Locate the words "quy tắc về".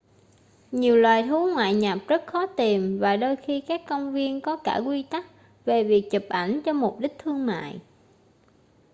4.85-5.83